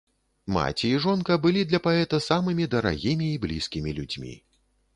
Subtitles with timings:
[0.53, 4.35] Маці і жонка былі для паэта самымі дарагімі і блізкімі людзьмі.